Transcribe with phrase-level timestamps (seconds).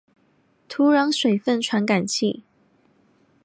[0.67, 2.43] 土壤水分传感器。